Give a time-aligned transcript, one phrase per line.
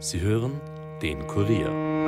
[0.00, 0.60] Sie hören
[1.02, 2.06] den Kurier.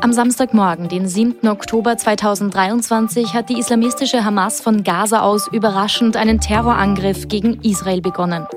[0.00, 1.46] Am Samstagmorgen, den 7.
[1.46, 8.48] Oktober 2023, hat die islamistische Hamas von Gaza aus überraschend einen Terrorangriff gegen Israel begonnen.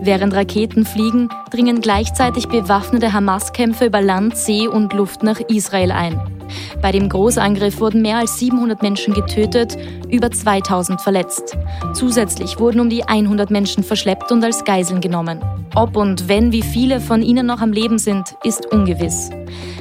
[0.00, 6.35] Während Raketen fliegen, dringen gleichzeitig bewaffnete Hamas-Kämpfer über Land, See und Luft nach Israel ein.
[6.80, 9.76] Bei dem Großangriff wurden mehr als 700 Menschen getötet,
[10.10, 11.56] über 2000 verletzt.
[11.94, 15.40] Zusätzlich wurden um die 100 Menschen verschleppt und als Geiseln genommen.
[15.74, 19.30] Ob und wenn wie viele von ihnen noch am Leben sind, ist ungewiss.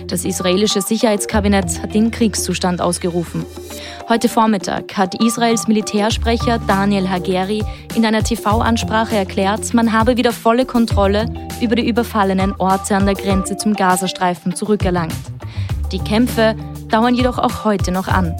[0.07, 3.45] Das israelische Sicherheitskabinett hat den Kriegszustand ausgerufen.
[4.07, 7.63] Heute Vormittag hat Israels Militärsprecher Daniel Hageri
[7.95, 11.25] in einer TV-Ansprache erklärt, man habe wieder volle Kontrolle
[11.59, 15.15] über die überfallenen Orte an der Grenze zum Gazastreifen zurückerlangt.
[15.95, 16.55] Die Kämpfe
[16.89, 18.35] dauern jedoch auch heute noch an.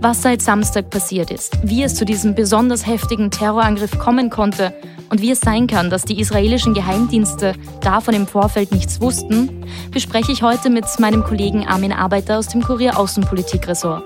[0.00, 4.74] Was seit Samstag passiert ist, wie es zu diesem besonders heftigen Terrorangriff kommen konnte
[5.08, 10.32] und wie es sein kann, dass die israelischen Geheimdienste davon im Vorfeld nichts wussten, bespreche
[10.32, 14.02] ich heute mit meinem Kollegen Armin Arbeiter aus dem Kurier Außenpolitik-Ressort.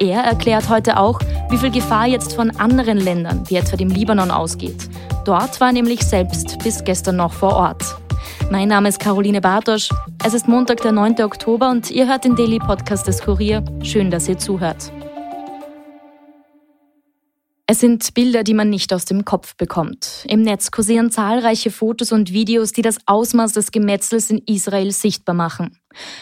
[0.00, 4.32] Er erklärt heute auch, wie viel Gefahr jetzt von anderen Ländern, wie etwa dem Libanon,
[4.32, 4.88] ausgeht.
[5.24, 7.84] Dort war nämlich selbst bis gestern noch vor Ort.
[8.50, 9.88] Mein Name ist Caroline Bartosch.
[10.24, 11.20] Es ist Montag, der 9.
[11.22, 13.64] Oktober und ihr hört den Daily Podcast des Kurier.
[13.82, 14.92] Schön, dass ihr zuhört.
[17.66, 20.24] Es sind Bilder, die man nicht aus dem Kopf bekommt.
[20.28, 25.34] Im Netz kursieren zahlreiche Fotos und Videos, die das Ausmaß des Gemetzels in Israel sichtbar
[25.34, 25.80] machen.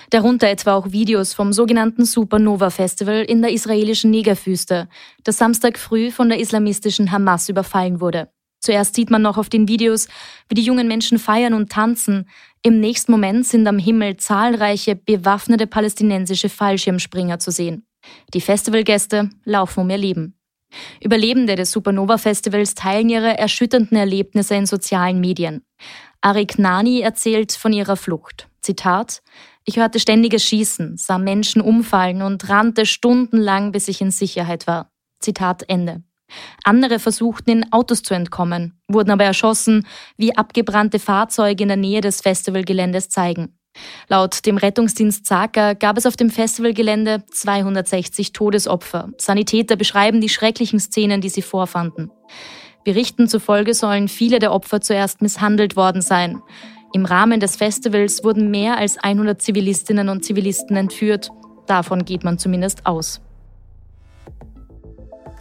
[0.09, 4.89] Darunter etwa auch Videos vom sogenannten Supernova Festival in der israelischen Negerwüste,
[5.25, 8.31] das Samstag früh von der islamistischen Hamas überfallen wurde.
[8.65, 10.09] Zuerst sieht man noch auf den Videos,
[10.49, 12.27] wie die jungen Menschen feiern und tanzen.
[12.63, 17.87] Im nächsten Moment sind am Himmel zahlreiche bewaffnete palästinensische Fallschirmspringer zu sehen.
[18.33, 20.39] Die Festivalgäste laufen um ihr Leben.
[21.03, 25.63] Überlebende des Supernova-Festivals teilen ihre erschütternden Erlebnisse in sozialen Medien.
[26.23, 28.49] Arik Nani erzählt von ihrer Flucht.
[28.63, 29.23] Zitat:
[29.67, 34.91] Ich hörte ständiges Schießen, sah Menschen umfallen und rannte stundenlang, bis ich in Sicherheit war.
[35.21, 36.03] Zitat Ende.
[36.65, 39.87] Andere versuchten in Autos zu entkommen, wurden aber erschossen,
[40.17, 43.59] wie abgebrannte Fahrzeuge in der Nähe des Festivalgeländes zeigen.
[44.09, 49.11] Laut dem Rettungsdienst Zaka gab es auf dem Festivalgelände 260 Todesopfer.
[49.19, 52.11] Sanitäter beschreiben die schrecklichen Szenen, die sie vorfanden.
[52.85, 56.41] Berichten zufolge sollen viele der Opfer zuerst misshandelt worden sein.
[56.93, 61.31] Im Rahmen des Festivals wurden mehr als 100 Zivilistinnen und Zivilisten entführt.
[61.67, 63.24] Davon geht man zumindest aus.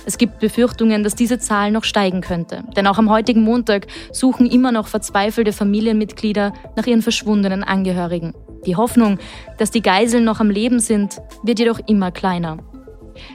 [0.05, 2.63] Es gibt Befürchtungen, dass diese Zahl noch steigen könnte.
[2.75, 8.33] Denn auch am heutigen Montag suchen immer noch verzweifelte Familienmitglieder nach ihren verschwundenen Angehörigen.
[8.65, 9.19] Die Hoffnung,
[9.57, 12.57] dass die Geiseln noch am Leben sind, wird jedoch immer kleiner.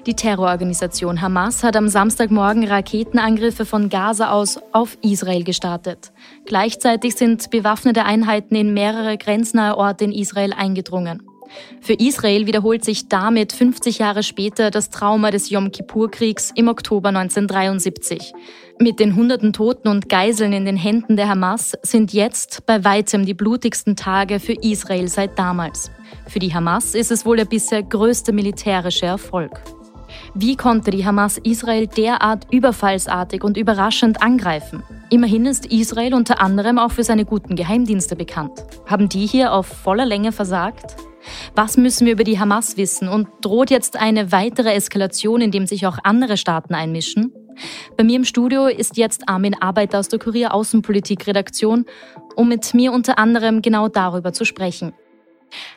[0.06, 6.12] Die Terrororganisation Hamas hat am Samstagmorgen Raketenangriffe von Gaza aus auf Israel gestartet.
[6.46, 11.27] Gleichzeitig sind bewaffnete Einheiten in mehrere grenznahe Orte in Israel eingedrungen.
[11.80, 17.08] Für Israel wiederholt sich damit 50 Jahre später das Trauma des Yom Kippur-Kriegs im Oktober
[17.08, 18.32] 1973.
[18.80, 23.26] Mit den hunderten Toten und Geiseln in den Händen der Hamas sind jetzt bei weitem
[23.26, 25.90] die blutigsten Tage für Israel seit damals.
[26.26, 29.60] Für die Hamas ist es wohl der bisher größte militärische Erfolg.
[30.34, 34.82] Wie konnte die Hamas Israel derart überfallsartig und überraschend angreifen?
[35.10, 38.64] Immerhin ist Israel unter anderem auch für seine guten Geheimdienste bekannt.
[38.86, 40.96] Haben die hier auf voller Länge versagt?
[41.54, 45.66] Was müssen wir über die Hamas wissen und droht jetzt eine weitere Eskalation, in dem
[45.66, 47.32] sich auch andere Staaten einmischen?
[47.96, 51.86] Bei mir im Studio ist jetzt Armin Arbeiter aus der Kurier Außenpolitik Redaktion,
[52.36, 54.92] um mit mir unter anderem genau darüber zu sprechen.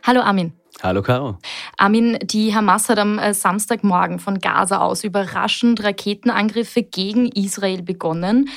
[0.04, 0.54] Hallo Armin.
[0.84, 1.38] Hallo Caro.
[1.78, 8.50] Armin, die Hamas hat am äh, Samstagmorgen von Gaza aus überraschend Raketenangriffe gegen Israel begonnen.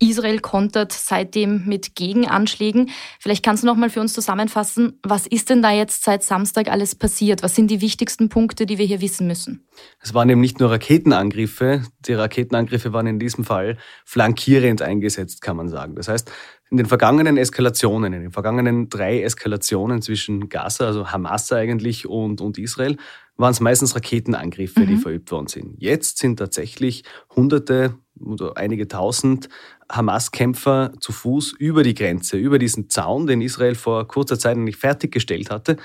[0.00, 2.90] Israel kontert seitdem mit Gegenanschlägen.
[3.20, 6.68] Vielleicht kannst du noch mal für uns zusammenfassen, was ist denn da jetzt seit Samstag
[6.68, 7.42] alles passiert?
[7.42, 9.66] Was sind die wichtigsten Punkte, die wir hier wissen müssen?
[10.00, 15.56] Es waren eben nicht nur Raketenangriffe, die Raketenangriffe waren in diesem Fall flankierend eingesetzt, kann
[15.56, 15.94] man sagen.
[15.94, 16.30] Das heißt,
[16.70, 22.40] in den vergangenen Eskalationen, in den vergangenen drei Eskalationen zwischen Gaza, also Hamas eigentlich und,
[22.40, 22.96] und Israel,
[23.36, 24.86] waren es meistens Raketenangriffe, mhm.
[24.86, 25.74] die verübt worden sind.
[25.78, 27.04] Jetzt sind tatsächlich
[27.34, 29.48] Hunderte oder einige Tausend
[29.90, 34.76] Hamas-Kämpfer zu Fuß über die Grenze, über diesen Zaun, den Israel vor kurzer Zeit eigentlich
[34.76, 35.76] fertiggestellt hatte,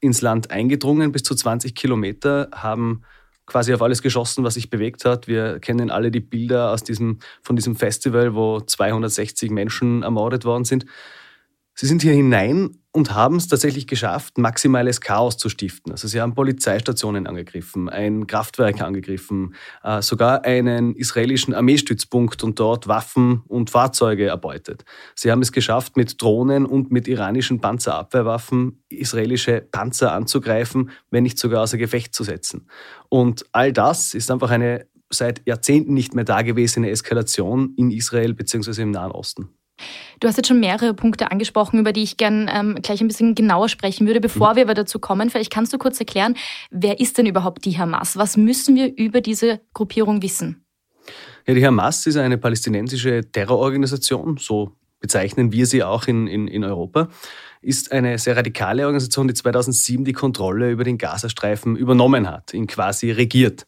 [0.00, 1.12] ins Land eingedrungen.
[1.12, 3.02] Bis zu 20 Kilometer haben
[3.46, 5.28] quasi auf alles geschossen, was sich bewegt hat.
[5.28, 10.64] Wir kennen alle die Bilder aus diesem, von diesem Festival, wo 260 Menschen ermordet worden
[10.64, 10.84] sind.
[11.78, 15.92] Sie sind hier hinein und haben es tatsächlich geschafft, maximales Chaos zu stiften.
[15.92, 22.88] Also sie haben Polizeistationen angegriffen, ein Kraftwerk angegriffen, äh, sogar einen israelischen Armeestützpunkt und dort
[22.88, 24.86] Waffen und Fahrzeuge erbeutet.
[25.14, 31.38] Sie haben es geschafft, mit Drohnen und mit iranischen Panzerabwehrwaffen israelische Panzer anzugreifen, wenn nicht
[31.38, 32.70] sogar außer Gefecht zu setzen.
[33.10, 38.80] Und all das ist einfach eine seit Jahrzehnten nicht mehr dagewesene Eskalation in Israel bzw.
[38.80, 39.50] im Nahen Osten.
[40.20, 43.34] Du hast jetzt schon mehrere Punkte angesprochen, über die ich gern ähm, gleich ein bisschen
[43.34, 44.20] genauer sprechen würde.
[44.20, 44.56] Bevor mhm.
[44.56, 46.34] wir aber dazu kommen, vielleicht kannst du kurz erklären,
[46.70, 48.16] wer ist denn überhaupt die Hamas?
[48.16, 50.64] Was müssen wir über diese Gruppierung wissen?
[51.46, 56.64] Ja, die Hamas ist eine palästinensische Terrororganisation, so bezeichnen wir sie auch in, in, in
[56.64, 57.08] Europa,
[57.60, 62.66] ist eine sehr radikale Organisation, die 2007 die Kontrolle über den Gazastreifen übernommen hat, ihn
[62.66, 63.66] quasi regiert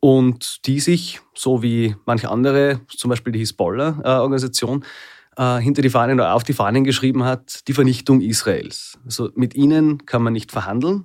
[0.00, 4.84] und die sich, so wie manche andere, zum Beispiel die Hisbollah-Organisation,
[5.36, 8.98] äh, hinter die Fahnen oder auf die Fahnen geschrieben hat, die Vernichtung Israels.
[9.04, 11.04] Also mit ihnen kann man nicht verhandeln.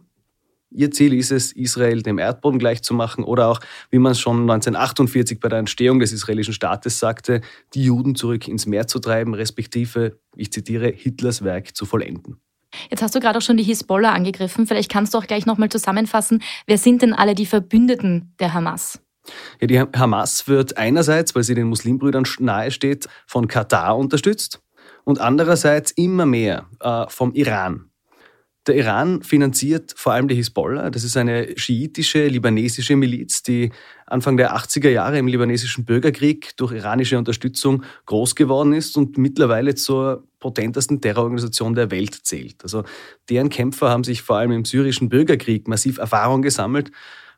[0.74, 5.40] Ihr Ziel ist es, Israel dem Erdboden gleichzumachen oder auch, wie man es schon 1948
[5.40, 7.42] bei der Entstehung des israelischen Staates sagte,
[7.74, 12.38] die Juden zurück ins Meer zu treiben, respektive, ich zitiere, Hitlers Werk zu vollenden.
[12.90, 14.66] Jetzt hast du gerade auch schon die Hisbollah angegriffen.
[14.66, 19.02] Vielleicht kannst du auch gleich nochmal zusammenfassen, wer sind denn alle die Verbündeten der Hamas?
[19.60, 24.62] Ja, die Hamas wird einerseits, weil sie den Muslimbrüdern nahesteht, von Katar unterstützt
[25.04, 27.92] und andererseits immer mehr äh, vom Iran.
[28.68, 30.92] Der Iran finanziert vor allem die Hisbollah.
[30.92, 33.72] Das ist eine schiitische libanesische Miliz, die
[34.06, 39.74] Anfang der 80er Jahre im libanesischen Bürgerkrieg durch iranische Unterstützung groß geworden ist und mittlerweile
[39.74, 42.58] zur potentesten Terrororganisation der Welt zählt.
[42.62, 42.84] Also
[43.30, 46.92] deren Kämpfer haben sich vor allem im syrischen Bürgerkrieg massiv Erfahrung gesammelt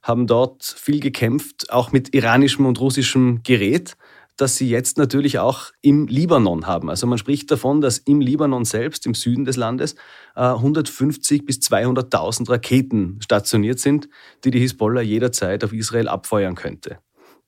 [0.03, 3.95] haben dort viel gekämpft, auch mit iranischem und russischem Gerät,
[4.38, 6.89] das sie jetzt natürlich auch im Libanon haben.
[6.89, 9.95] Also man spricht davon, dass im Libanon selbst, im Süden des Landes,
[10.35, 14.09] 150 äh, bis 200.000 Raketen stationiert sind,
[14.44, 16.97] die die Hisbollah jederzeit auf Israel abfeuern könnte.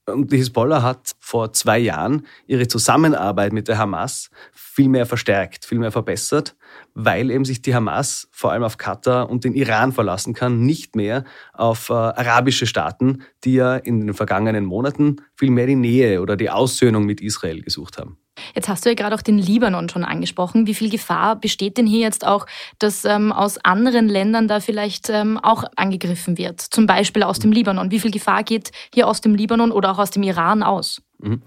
[0.07, 5.65] Und die Hisbollah hat vor zwei Jahren ihre Zusammenarbeit mit der Hamas viel mehr verstärkt,
[5.65, 6.55] viel mehr verbessert,
[6.93, 10.95] weil eben sich die Hamas vor allem auf Katar und den Iran verlassen kann, nicht
[10.95, 11.23] mehr
[11.53, 16.35] auf äh, arabische Staaten, die ja in den vergangenen Monaten viel mehr die Nähe oder
[16.35, 18.19] die Aussöhnung mit Israel gesucht haben.
[18.53, 20.67] Jetzt hast du ja gerade auch den Libanon schon angesprochen.
[20.67, 22.45] Wie viel Gefahr besteht denn hier jetzt auch,
[22.79, 26.61] dass ähm, aus anderen Ländern da vielleicht ähm, auch angegriffen wird?
[26.61, 27.91] Zum Beispiel aus dem Libanon.
[27.91, 31.01] Wie viel Gefahr geht hier aus dem Libanon oder auch aus dem Iran aus?
[31.19, 31.41] Mhm.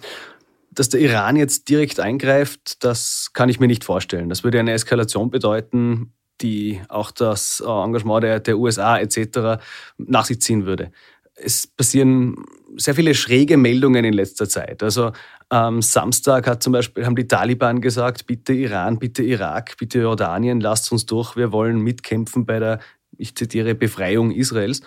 [0.71, 4.29] Dass der Iran jetzt direkt eingreift, das kann ich mir nicht vorstellen.
[4.29, 9.61] Das würde eine Eskalation bedeuten, die auch das äh, Engagement der, der USA etc.
[9.99, 10.93] nach sich ziehen würde
[11.41, 12.37] es passieren
[12.77, 14.83] sehr viele schräge Meldungen in letzter Zeit.
[14.83, 15.13] Also
[15.49, 20.61] am Samstag hat zum Beispiel, haben die Taliban gesagt, bitte Iran, bitte Irak, bitte Jordanien,
[20.61, 22.81] lasst uns durch, wir wollen mitkämpfen bei der,
[23.17, 24.83] ich zitiere, Befreiung Israels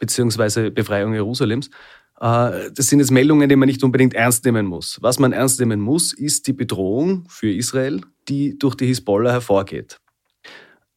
[0.00, 1.68] beziehungsweise Befreiung Jerusalems.
[2.20, 4.98] Äh, das sind jetzt Meldungen, die man nicht unbedingt ernst nehmen muss.
[5.00, 10.00] Was man ernst nehmen muss, ist die Bedrohung für Israel, die durch die Hisbollah hervorgeht.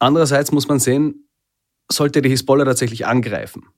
[0.00, 1.28] Andererseits muss man sehen,
[1.90, 3.68] sollte die Hisbollah tatsächlich angreifen,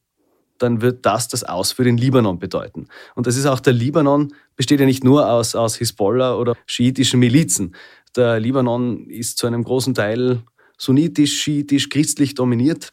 [0.59, 2.89] dann wird das das Aus für den Libanon bedeuten.
[3.15, 7.21] Und das ist auch der Libanon, besteht ja nicht nur aus, aus Hisbollah oder schiitischen
[7.21, 7.75] Milizen.
[8.17, 10.43] Der Libanon ist zu einem großen Teil
[10.79, 12.93] sunnitisch, schiitisch, christlich dominiert.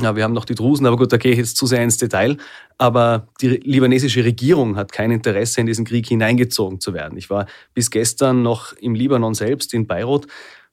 [0.00, 1.98] Ja, wir haben noch die Drusen, aber gut, da gehe ich jetzt zu sehr ins
[1.98, 2.36] Detail.
[2.78, 7.18] Aber die libanesische Regierung hat kein Interesse, in diesen Krieg hineingezogen zu werden.
[7.18, 10.26] Ich war bis gestern noch im Libanon selbst, in Beirut,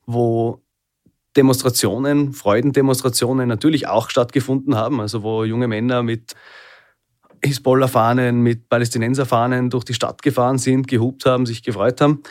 [0.06, 0.62] wo
[1.38, 6.34] Demonstrationen, Freudendemonstrationen natürlich auch stattgefunden haben, also wo junge Männer mit
[7.46, 12.24] Hisbollah-Fahnen, mit Palästinenser-Fahnen durch die Stadt gefahren sind, gehupt haben, sich gefreut haben.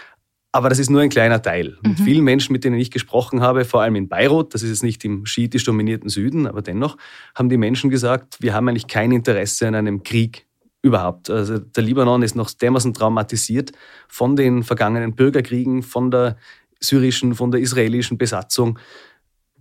[0.50, 1.78] Aber das ist nur ein kleiner Teil.
[1.82, 1.90] Mhm.
[1.90, 4.82] Mit vielen Menschen, mit denen ich gesprochen habe, vor allem in Beirut, das ist jetzt
[4.82, 6.96] nicht im schiitisch dominierten Süden, aber dennoch,
[7.34, 10.46] haben die Menschen gesagt, wir haben eigentlich kein Interesse an einem Krieg
[10.82, 11.30] überhaupt.
[11.30, 13.72] Also der Libanon ist noch dermaßen traumatisiert
[14.08, 16.36] von den vergangenen Bürgerkriegen, von der
[16.80, 18.78] syrischen, von der israelischen Besatzung.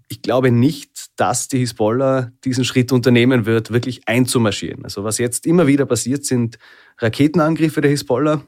[0.08, 4.84] Ich glaube nicht, dass die Hisbollah diesen Schritt unternehmen wird, wirklich einzumarschieren.
[4.84, 6.60] Also was jetzt immer wieder passiert, sind
[7.00, 8.44] Raketenangriffe der Hisbollah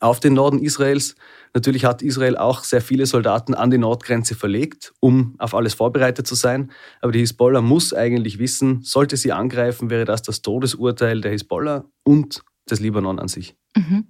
[0.00, 1.14] auf den Norden Israels.
[1.54, 6.26] Natürlich hat Israel auch sehr viele Soldaten an die Nordgrenze verlegt, um auf alles vorbereitet
[6.26, 6.70] zu sein.
[7.00, 11.84] Aber die Hisbollah muss eigentlich wissen, sollte sie angreifen, wäre das das Todesurteil der Hisbollah
[12.02, 13.56] und des Libanon an sich.
[13.76, 14.06] Mhm.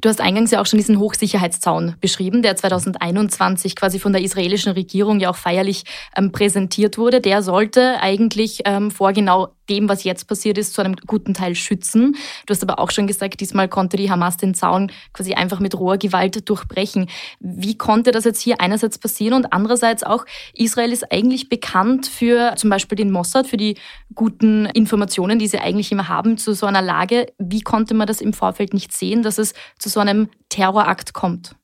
[0.00, 4.72] Du hast eingangs ja auch schon diesen Hochsicherheitszaun beschrieben, der 2021 quasi von der israelischen
[4.72, 5.84] Regierung ja auch feierlich
[6.16, 7.20] ähm, präsentiert wurde.
[7.20, 11.54] Der sollte eigentlich ähm, vor genau dem, was jetzt passiert ist, zu einem guten Teil
[11.54, 12.16] schützen.
[12.46, 15.78] Du hast aber auch schon gesagt, diesmal konnte die Hamas den Zaun quasi einfach mit
[15.78, 17.08] roher Gewalt durchbrechen.
[17.40, 22.54] Wie konnte das jetzt hier einerseits passieren und andererseits auch, Israel ist eigentlich bekannt für
[22.56, 23.76] zum Beispiel den Mossad, für die
[24.14, 27.26] guten Informationen, die sie eigentlich immer haben zu so einer Lage.
[27.38, 31.56] Wie konnte man das im Vorfeld nicht sehen, dass es zu so einem Terrorakt kommt?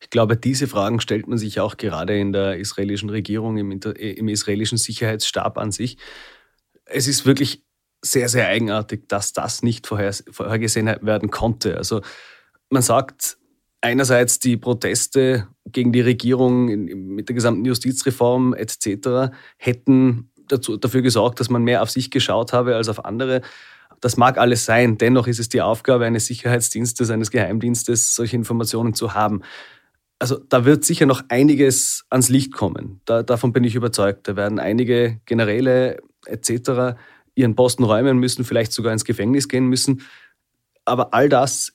[0.00, 4.28] Ich glaube, diese Fragen stellt man sich auch gerade in der israelischen Regierung, im, im
[4.28, 5.98] israelischen Sicherheitsstab an sich
[6.90, 7.64] es ist wirklich
[8.02, 11.76] sehr, sehr eigenartig, dass das nicht vorhergesehen werden konnte.
[11.76, 12.00] Also
[12.70, 13.38] man sagt
[13.80, 19.32] einerseits, die Proteste gegen die Regierung mit der gesamten Justizreform etc.
[19.58, 23.42] hätten dazu, dafür gesorgt, dass man mehr auf sich geschaut habe als auf andere.
[24.00, 24.96] Das mag alles sein.
[24.96, 29.42] Dennoch ist es die Aufgabe eines Sicherheitsdienstes, eines Geheimdienstes, solche Informationen zu haben.
[30.18, 33.00] Also da wird sicher noch einiges ans Licht kommen.
[33.04, 34.28] Da, davon bin ich überzeugt.
[34.28, 35.98] Da werden einige Generäle
[36.30, 36.96] etc.
[37.34, 40.02] ihren Posten räumen müssen, vielleicht sogar ins Gefängnis gehen müssen.
[40.84, 41.72] Aber all das,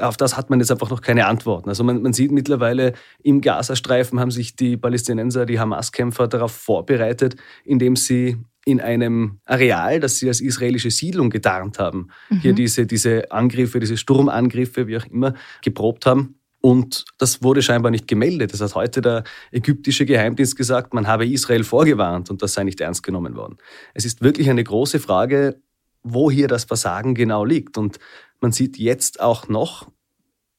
[0.00, 1.68] auf das hat man jetzt einfach noch keine Antworten.
[1.68, 7.36] Also man, man sieht mittlerweile, im Gazastreifen haben sich die Palästinenser, die Hamas-Kämpfer darauf vorbereitet,
[7.64, 12.38] indem sie in einem Areal, das sie als israelische Siedlung getarnt haben, mhm.
[12.40, 16.36] hier diese, diese Angriffe, diese Sturmangriffe, wie auch immer, geprobt haben.
[16.64, 18.54] Und das wurde scheinbar nicht gemeldet.
[18.54, 22.80] Das hat heute der ägyptische Geheimdienst gesagt, man habe Israel vorgewarnt und das sei nicht
[22.80, 23.58] ernst genommen worden.
[23.92, 25.60] Es ist wirklich eine große Frage,
[26.02, 27.76] wo hier das Versagen genau liegt.
[27.76, 27.98] Und
[28.40, 29.90] man sieht jetzt auch noch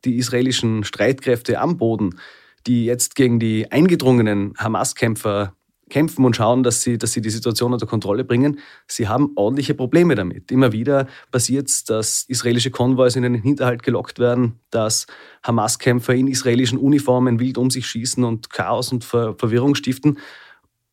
[0.03, 2.19] die israelischen Streitkräfte am Boden,
[2.67, 5.55] die jetzt gegen die eingedrungenen Hamas-Kämpfer
[5.89, 8.59] kämpfen und schauen, dass sie, dass sie die Situation unter Kontrolle bringen.
[8.87, 10.51] Sie haben ordentliche Probleme damit.
[10.51, 15.05] Immer wieder passiert es, dass israelische Konvois in den Hinterhalt gelockt werden, dass
[15.43, 20.17] Hamas-Kämpfer in israelischen Uniformen wild um sich schießen und Chaos und Ver Verwirrung stiften.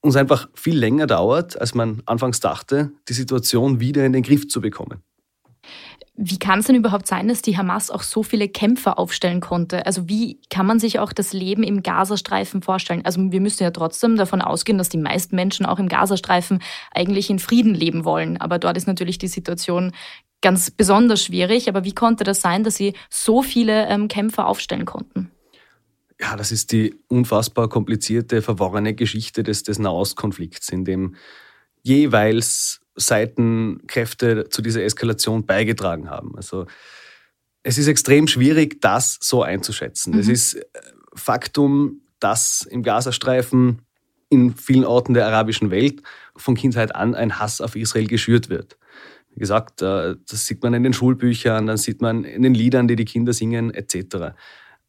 [0.00, 4.22] Und es einfach viel länger dauert, als man anfangs dachte, die Situation wieder in den
[4.22, 5.02] Griff zu bekommen.
[6.14, 9.86] Wie kann es denn überhaupt sein, dass die Hamas auch so viele Kämpfer aufstellen konnte?
[9.86, 13.04] Also wie kann man sich auch das Leben im Gazastreifen vorstellen?
[13.04, 17.30] Also wir müssen ja trotzdem davon ausgehen, dass die meisten Menschen auch im Gazastreifen eigentlich
[17.30, 18.36] in Frieden leben wollen.
[18.36, 19.92] Aber dort ist natürlich die Situation
[20.42, 21.70] ganz besonders schwierig.
[21.70, 25.30] Aber wie konnte das sein, dass sie so viele ähm, Kämpfer aufstellen konnten?
[26.20, 31.16] Ja, das ist die unfassbar komplizierte, verworrene Geschichte des, des Nahostkonflikts, in dem
[31.82, 36.36] jeweils Seitenkräfte zu dieser Eskalation beigetragen haben.
[36.36, 36.66] Also
[37.62, 40.14] es ist extrem schwierig, das so einzuschätzen.
[40.14, 40.20] Mhm.
[40.20, 40.62] Es ist äh,
[41.14, 43.82] Faktum, dass im Gazastreifen
[44.28, 46.02] in vielen Orten der arabischen Welt
[46.36, 48.78] von Kindheit an ein Hass auf Israel geschürt wird.
[49.34, 52.88] Wie gesagt, äh, das sieht man in den Schulbüchern, dann sieht man in den Liedern,
[52.88, 54.34] die die Kinder singen, etc.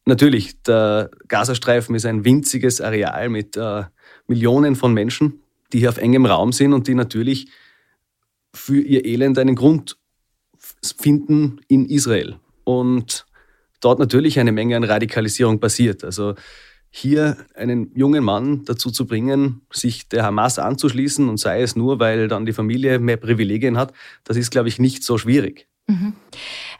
[0.05, 3.83] Natürlich, der Gazastreifen ist ein winziges Areal mit äh,
[4.27, 5.41] Millionen von Menschen,
[5.71, 7.47] die hier auf engem Raum sind und die natürlich
[8.53, 9.97] für ihr Elend einen Grund
[10.97, 12.37] finden in Israel.
[12.63, 13.25] Und
[13.81, 16.03] dort natürlich eine Menge an Radikalisierung passiert.
[16.03, 16.35] Also
[16.89, 21.99] hier einen jungen Mann dazu zu bringen, sich der Hamas anzuschließen und sei es nur,
[21.99, 23.93] weil dann die Familie mehr Privilegien hat,
[24.23, 25.67] das ist, glaube ich, nicht so schwierig.
[25.87, 26.13] Mhm.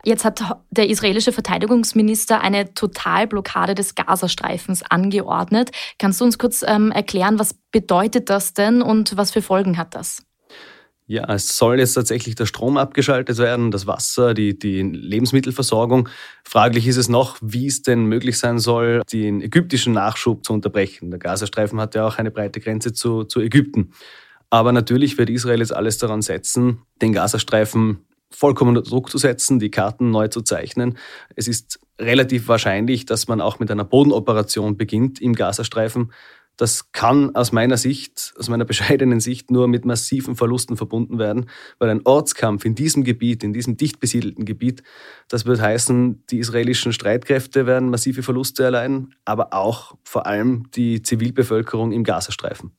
[0.05, 5.71] Jetzt hat der israelische Verteidigungsminister eine Totalblockade des Gazastreifens angeordnet.
[5.97, 9.95] Kannst du uns kurz ähm, erklären, was bedeutet das denn und was für Folgen hat
[9.95, 10.23] das?
[11.05, 16.07] Ja, es soll jetzt tatsächlich der Strom abgeschaltet werden, das Wasser, die, die Lebensmittelversorgung.
[16.45, 21.09] Fraglich ist es noch, wie es denn möglich sein soll, den ägyptischen Nachschub zu unterbrechen.
[21.09, 23.91] Der Gazastreifen hat ja auch eine breite Grenze zu, zu Ägypten.
[24.49, 29.59] Aber natürlich wird Israel jetzt alles daran setzen, den Gazastreifen vollkommen unter Druck zu setzen,
[29.59, 30.97] die Karten neu zu zeichnen.
[31.35, 36.11] Es ist relativ wahrscheinlich, dass man auch mit einer Bodenoperation beginnt im Gazastreifen.
[36.57, 41.49] Das kann aus meiner Sicht, aus meiner bescheidenen Sicht, nur mit massiven Verlusten verbunden werden,
[41.79, 44.83] weil ein Ortskampf in diesem Gebiet, in diesem dicht besiedelten Gebiet,
[45.29, 51.01] das wird heißen, die israelischen Streitkräfte werden massive Verluste erleiden, aber auch vor allem die
[51.01, 52.71] Zivilbevölkerung im Gazastreifen.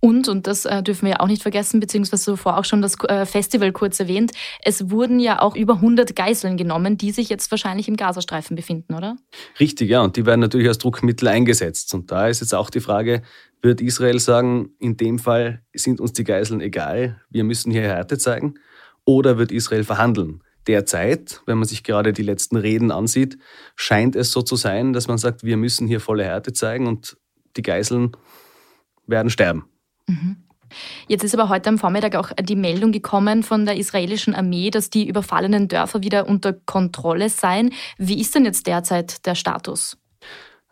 [0.00, 2.96] Und, und das äh, dürfen wir ja auch nicht vergessen, beziehungsweise zuvor auch schon das
[3.04, 4.32] äh, Festival kurz erwähnt,
[4.62, 8.94] es wurden ja auch über 100 Geiseln genommen, die sich jetzt wahrscheinlich im Gazastreifen befinden,
[8.94, 9.16] oder?
[9.58, 11.92] Richtig, ja, und die werden natürlich als Druckmittel eingesetzt.
[11.94, 13.22] Und da ist jetzt auch die Frage,
[13.62, 18.18] wird Israel sagen, in dem Fall sind uns die Geiseln egal, wir müssen hier Härte
[18.18, 18.54] zeigen?
[19.04, 20.42] Oder wird Israel verhandeln?
[20.66, 23.38] Derzeit, wenn man sich gerade die letzten Reden ansieht,
[23.76, 27.16] scheint es so zu sein, dass man sagt, wir müssen hier volle Härte zeigen und
[27.56, 28.12] die Geiseln
[29.06, 29.64] werden sterben.
[30.06, 30.36] Mhm.
[31.08, 34.90] Jetzt ist aber heute am Vormittag auch die Meldung gekommen von der israelischen Armee, dass
[34.90, 37.72] die überfallenen Dörfer wieder unter Kontrolle seien.
[37.98, 39.96] Wie ist denn jetzt derzeit der Status?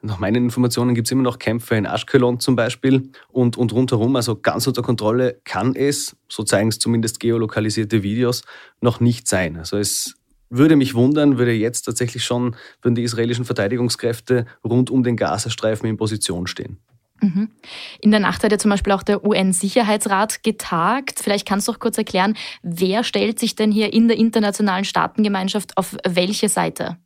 [0.01, 4.15] Nach meinen Informationen gibt es immer noch Kämpfe in Ashkelon zum Beispiel und, und rundherum,
[4.15, 8.43] also ganz unter Kontrolle kann es, so zeigen es zumindest geolokalisierte Videos,
[8.81, 9.57] noch nicht sein.
[9.57, 10.15] Also es
[10.51, 15.89] würde mich wundern, würde jetzt tatsächlich schon, würden die israelischen Verteidigungskräfte rund um den Gazastreifen
[15.89, 16.79] in Position stehen.
[17.21, 17.51] Mhm.
[18.01, 21.19] In der Nacht hat ja zum Beispiel auch der UN-Sicherheitsrat getagt.
[21.21, 25.77] Vielleicht kannst du auch kurz erklären, wer stellt sich denn hier in der internationalen Staatengemeinschaft
[25.77, 26.99] auf welche Seite?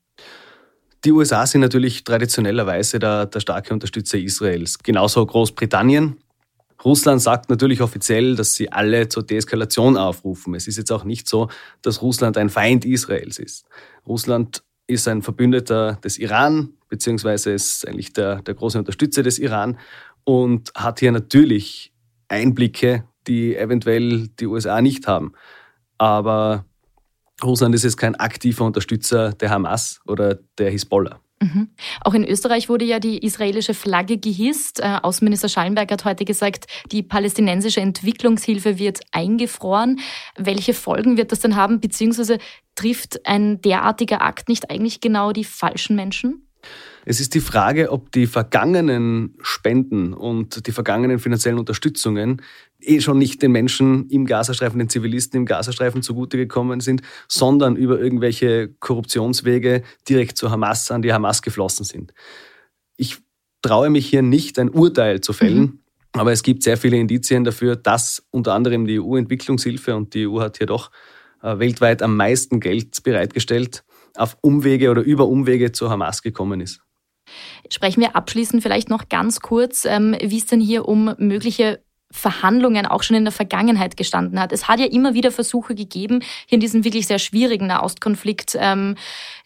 [1.05, 4.79] Die USA sind natürlich traditionellerweise der, der starke Unterstützer Israels.
[4.79, 6.17] Genauso Großbritannien.
[6.85, 10.55] Russland sagt natürlich offiziell, dass sie alle zur Deeskalation aufrufen.
[10.55, 11.49] Es ist jetzt auch nicht so,
[11.81, 13.67] dass Russland ein Feind Israels ist.
[14.07, 19.79] Russland ist ein Verbündeter des Iran, beziehungsweise ist eigentlich der, der große Unterstützer des Iran
[20.25, 21.93] und hat hier natürlich
[22.29, 25.33] Einblicke, die eventuell die USA nicht haben.
[25.99, 26.65] Aber
[27.43, 31.21] Russland ist jetzt kein aktiver Unterstützer der Hamas oder der Hisbollah.
[31.43, 31.71] Mhm.
[32.03, 34.79] Auch in Österreich wurde ja die israelische Flagge gehisst.
[34.81, 39.99] Äh, Außenminister Schallenberg hat heute gesagt, die palästinensische Entwicklungshilfe wird eingefroren.
[40.37, 41.81] Welche Folgen wird das denn haben?
[41.81, 42.39] Beziehungsweise
[42.77, 46.47] trifft ein derartiger Akt nicht eigentlich genau die falschen Menschen?
[47.05, 52.43] Es ist die Frage, ob die vergangenen Spenden und die vergangenen finanziellen Unterstützungen
[52.81, 57.77] eh schon nicht den Menschen im Gazastreifen, den Zivilisten im Gazastreifen zugute gekommen sind, sondern
[57.77, 62.15] über irgendwelche Korruptionswege direkt zur Hamas, an die Hamas geflossen sind.
[62.97, 63.19] Ich
[63.63, 65.61] traue mich hier nicht, ein Urteil zu fällen.
[65.61, 65.79] Mhm.
[66.13, 70.41] Aber es gibt sehr viele Indizien dafür, dass unter anderem die EU-Entwicklungshilfe und die EU
[70.41, 70.91] hat hier doch
[71.43, 73.83] äh, weltweit am meisten Geld bereitgestellt,
[74.15, 76.83] auf Umwege oder über Umwege zur Hamas gekommen ist.
[77.71, 81.81] Sprechen wir abschließend vielleicht noch ganz kurz, ähm, wie es denn hier um mögliche
[82.13, 84.53] Verhandlungen auch schon in der Vergangenheit gestanden hat.
[84.53, 88.97] Es hat ja immer wieder Versuche gegeben, hier in diesem wirklich sehr schwierigen Nahostkonflikt ähm,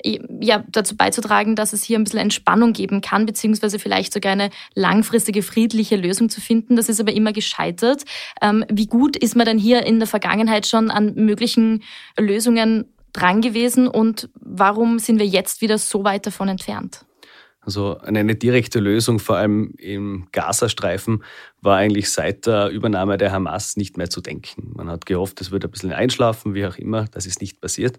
[0.05, 4.51] ja, dazu beizutragen, dass es hier ein bisschen Entspannung geben kann, beziehungsweise vielleicht sogar eine
[4.75, 6.77] langfristige friedliche Lösung zu finden.
[6.77, 8.03] Das ist aber immer gescheitert.
[8.43, 11.85] Ähm, wie gut ist man denn hier in der Vergangenheit schon an möglichen
[12.19, 17.06] Lösungen dran gewesen und warum sind wir jetzt wieder so weit davon entfernt?
[17.67, 21.25] Also eine direkte Lösung, vor allem im Gazastreifen,
[21.61, 24.73] war eigentlich seit der Übernahme der Hamas nicht mehr zu denken.
[24.77, 27.07] Man hat gehofft, es würde ein bisschen einschlafen, wie auch immer.
[27.11, 27.99] Das ist nicht passiert.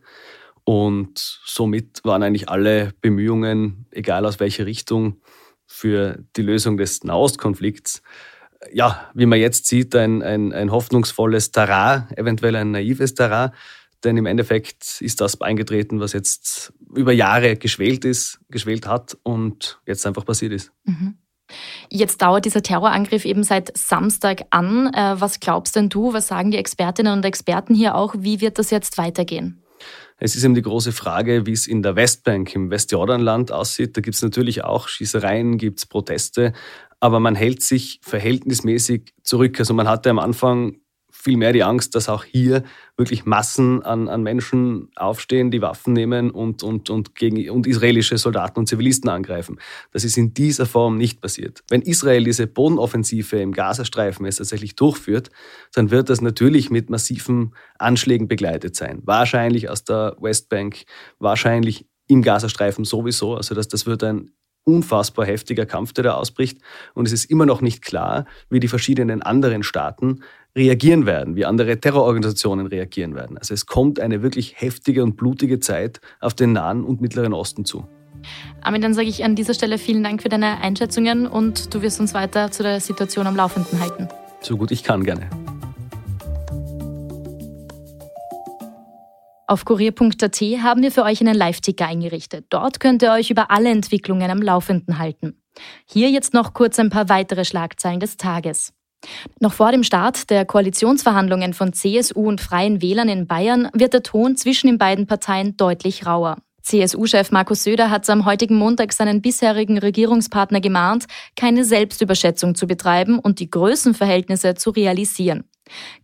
[0.64, 5.22] Und somit waren eigentlich alle Bemühungen, egal aus welcher Richtung,
[5.66, 8.02] für die Lösung des Nahostkonflikts,
[8.72, 13.52] ja, wie man jetzt sieht, ein, ein, ein hoffnungsvolles Terrain, eventuell ein naives Terrain.
[14.04, 19.80] Denn im Endeffekt ist das eingetreten, was jetzt über Jahre geschwelt ist, geschwelt hat und
[19.86, 20.72] jetzt einfach passiert ist.
[20.86, 21.18] Mhm.
[21.90, 24.94] Jetzt dauert dieser Terrorangriff eben seit Samstag an.
[24.94, 26.14] Äh, was glaubst denn du?
[26.14, 28.16] Was sagen die Expertinnen und Experten hier auch?
[28.18, 29.64] Wie wird das jetzt weitergehen?
[30.20, 33.96] Es ist eben die große Frage, wie es in der Westbank, im Westjordanland aussieht.
[33.96, 36.54] Da gibt es natürlich auch Schießereien, gibt es Proteste,
[37.00, 39.60] aber man hält sich verhältnismäßig zurück.
[39.60, 40.78] Also man hatte am Anfang
[41.28, 42.64] vielmehr die Angst, dass auch hier
[42.96, 48.18] wirklich Massen an, an Menschen aufstehen, die Waffen nehmen und, und, und, gegen, und israelische
[48.18, 49.60] Soldaten und Zivilisten angreifen.
[49.92, 51.66] Das ist in dieser Form nicht passiert.
[51.68, 55.30] Wenn Israel diese Bodenoffensive im Gazastreifen jetzt tatsächlich durchführt,
[55.74, 59.02] dann wird das natürlich mit massiven Anschlägen begleitet sein.
[59.04, 60.86] Wahrscheinlich aus der Westbank,
[61.20, 63.36] wahrscheinlich im Gazastreifen sowieso.
[63.36, 64.32] Also das, das wird ein
[64.68, 66.60] unfassbar heftiger Kampf, der da ausbricht.
[66.94, 70.22] Und es ist immer noch nicht klar, wie die verschiedenen anderen Staaten
[70.58, 73.38] reagieren werden, wie andere Terrororganisationen reagieren werden.
[73.38, 77.64] Also es kommt eine wirklich heftige und blutige Zeit auf den Nahen und Mittleren Osten
[77.64, 77.88] zu.
[78.62, 82.00] Armin, dann sage ich an dieser Stelle vielen Dank für deine Einschätzungen und du wirst
[82.00, 84.10] uns weiter zu der Situation am Laufenden halten.
[84.42, 85.30] So gut ich kann, gerne.
[89.50, 92.48] Auf kurier.at haben wir für euch einen Live-Ticker eingerichtet.
[92.50, 95.42] Dort könnt ihr euch über alle Entwicklungen am Laufenden halten.
[95.86, 98.74] Hier jetzt noch kurz ein paar weitere Schlagzeilen des Tages.
[99.40, 104.04] Noch vor dem Start der Koalitionsverhandlungen von CSU und Freien Wählern in Bayern wird der
[104.04, 106.38] Ton zwischen den beiden Parteien deutlich rauer.
[106.64, 111.06] CSU-Chef Markus Söder hat am heutigen Montag seinen bisherigen Regierungspartner gemahnt,
[111.38, 115.46] keine Selbstüberschätzung zu betreiben und die Größenverhältnisse zu realisieren.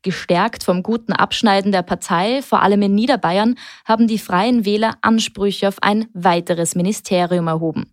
[0.04, 5.68] Gestärkt vom guten Abschneiden der Partei, vor allem in Niederbayern, haben die Freien Wähler Ansprüche
[5.68, 7.92] auf ein weiteres Ministerium erhoben.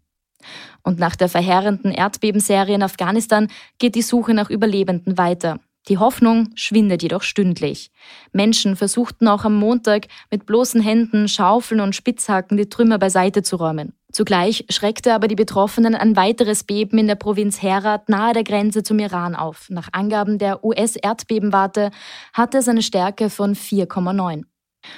[0.83, 3.49] Und nach der verheerenden Erdbebenserie in Afghanistan
[3.79, 5.61] geht die Suche nach Überlebenden weiter.
[5.89, 7.91] Die Hoffnung schwindet jedoch stündlich.
[8.33, 13.57] Menschen versuchten auch am Montag mit bloßen Händen, Schaufeln und Spitzhacken die Trümmer beiseite zu
[13.57, 13.95] räumen.
[14.13, 18.83] Zugleich schreckte aber die Betroffenen ein weiteres Beben in der Provinz Herat nahe der Grenze
[18.83, 19.69] zum Iran auf.
[19.71, 21.91] Nach Angaben der US-Erdbebenwarte
[22.33, 24.45] hatte es eine Stärke von 4,9.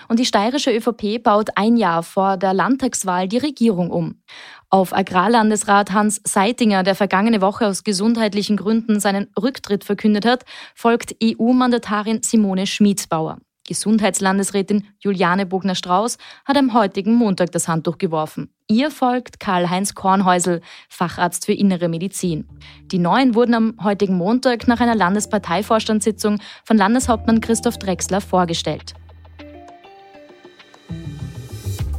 [0.08, 4.22] Und die steirische ÖVP baut ein Jahr vor der Landtagswahl die Regierung um.
[4.70, 11.16] Auf Agrarlandesrat Hans Seitinger, der vergangene Woche aus gesundheitlichen Gründen seinen Rücktritt verkündet hat, folgt
[11.22, 13.38] EU-Mandatarin Simone Schmiedsbauer.
[13.66, 18.50] Gesundheitslandesrätin Juliane Bogner-Strauß hat am heutigen Montag das Handtuch geworfen.
[18.68, 22.48] Ihr folgt Karl-Heinz Kornhäusel, Facharzt für Innere Medizin.
[22.86, 28.94] Die Neuen wurden am heutigen Montag nach einer Landesparteivorstandssitzung von Landeshauptmann Christoph Drexler vorgestellt.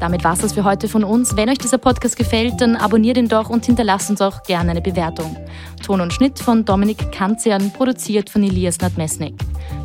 [0.03, 1.37] Damit war es für heute von uns.
[1.37, 4.81] Wenn euch dieser Podcast gefällt, dann abonniert ihn doch und hinterlasst uns auch gerne eine
[4.81, 5.37] Bewertung.
[5.81, 9.33] Ton und Schnitt von Dominik Kanzian, produziert von Elias Nadmesnik.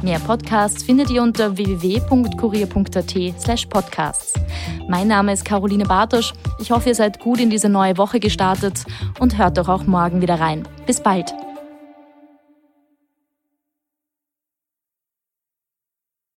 [0.02, 4.34] Mehr Podcasts findet ihr unter www.kurier.at slash podcasts.
[4.88, 6.32] Mein Name ist Caroline Bartosch.
[6.58, 8.86] Ich hoffe, ihr seid gut in diese neue Woche gestartet
[9.20, 10.66] und hört doch auch morgen wieder rein.
[10.84, 11.32] Bis bald.